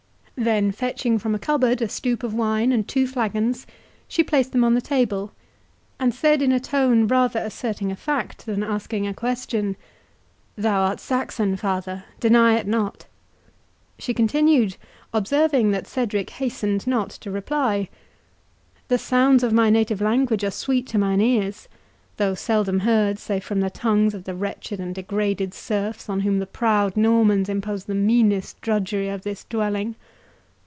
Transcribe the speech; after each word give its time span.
Then 0.43 0.71
fetching 0.71 1.19
from 1.19 1.35
a 1.35 1.37
cupboard 1.39 1.83
a 1.83 1.87
stoup 1.87 2.23
of 2.23 2.33
wine 2.33 2.71
and 2.71 2.87
two 2.87 3.05
flagons, 3.05 3.67
she 4.07 4.23
placed 4.23 4.53
them 4.53 4.63
on 4.63 4.73
the 4.73 4.81
table, 4.81 5.33
and 5.99 6.11
said 6.11 6.41
in 6.41 6.51
a 6.51 6.59
tone 6.59 7.05
rather 7.05 7.39
asserting 7.39 7.91
a 7.91 7.95
fact 7.95 8.47
than 8.47 8.63
asking 8.63 9.05
a 9.05 9.13
question, 9.13 9.77
"Thou 10.57 10.81
art 10.81 10.99
Saxon, 10.99 11.55
father—Deny 11.57 12.55
it 12.57 12.65
not," 12.65 13.05
she 13.99 14.15
continued, 14.15 14.77
observing 15.13 15.69
that 15.71 15.85
Cedric 15.85 16.31
hastened 16.31 16.87
not 16.87 17.11
to 17.11 17.29
reply; 17.29 17.87
"the 18.87 18.97
sounds 18.97 19.43
of 19.43 19.53
my 19.53 19.69
native 19.69 20.01
language 20.01 20.43
are 20.43 20.49
sweet 20.49 20.87
to 20.87 20.97
mine 20.97 21.21
ears, 21.21 21.67
though 22.17 22.33
seldom 22.33 22.79
heard 22.79 23.19
save 23.19 23.43
from 23.43 23.59
the 23.59 23.69
tongues 23.69 24.15
of 24.15 24.23
the 24.23 24.33
wretched 24.33 24.79
and 24.79 24.95
degraded 24.95 25.53
serfs 25.53 26.09
on 26.09 26.21
whom 26.21 26.39
the 26.39 26.47
proud 26.47 26.97
Normans 26.97 27.47
impose 27.47 27.83
the 27.83 27.93
meanest 27.93 28.59
drudgery 28.61 29.07
of 29.09 29.21
this 29.21 29.43
dwelling. 29.43 29.93